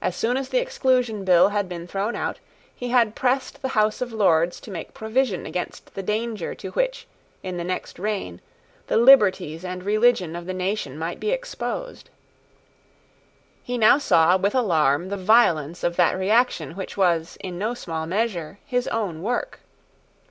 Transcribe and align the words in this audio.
As 0.00 0.16
soon 0.16 0.38
as 0.38 0.48
the 0.48 0.60
Exclusion 0.60 1.22
Bill 1.22 1.50
had 1.50 1.68
been 1.68 1.86
thrown 1.86 2.16
out, 2.16 2.38
he 2.74 2.88
had 2.88 3.14
pressed 3.14 3.60
the 3.60 3.68
House 3.76 4.00
of 4.00 4.10
Lords 4.10 4.58
to 4.60 4.70
make 4.70 4.94
provision 4.94 5.44
against 5.44 5.92
the 5.94 6.02
danger 6.02 6.54
to 6.54 6.70
which, 6.70 7.06
in 7.42 7.58
the 7.58 7.62
next 7.62 7.98
reign, 7.98 8.40
the 8.86 8.96
liberties 8.96 9.62
and 9.62 9.82
religion 9.84 10.34
of 10.34 10.46
the 10.46 10.54
nation 10.54 10.98
might 10.98 11.20
be 11.20 11.32
exposed. 11.32 12.08
He 13.62 13.76
now 13.76 13.98
saw 13.98 14.38
with 14.38 14.54
alarm 14.54 15.10
the 15.10 15.18
violence 15.18 15.84
of 15.84 15.96
that 15.96 16.16
reaction 16.16 16.74
which 16.74 16.96
was, 16.96 17.36
in 17.40 17.58
no 17.58 17.74
small 17.74 18.06
measure, 18.06 18.58
his 18.64 18.88
own 18.88 19.22
work. 19.22 19.60